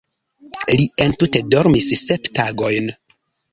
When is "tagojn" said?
2.41-2.93